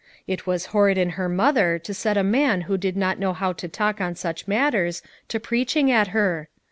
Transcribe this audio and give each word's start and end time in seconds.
It 0.25 0.47
was 0.47 0.65
horrid 0.73 0.97
in 0.97 1.11
her 1.11 1.29
mother 1.29 1.77
to 1.77 1.93
set 1.93 2.17
a 2.17 2.23
man 2.23 2.61
who 2.61 2.75
did 2.75 2.97
not 2.97 3.19
know 3.19 3.33
how 3.33 3.53
to 3.53 3.67
talk 3.67 4.01
on 4.01 4.15
such 4.15 4.47
matters, 4.47 5.03
to 5.27 5.39
preaching 5.39 5.91
at 5.91 6.07
her! 6.07 6.49